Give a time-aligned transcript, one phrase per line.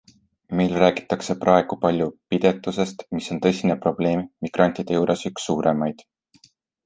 [0.59, 6.05] Meil räägitakse praegu palju pidetusest, mis on tõsine probleem, migrantide juures üks suuremaid.